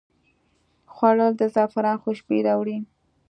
[0.93, 2.77] خوړل د زعفران خوشبويي راوړي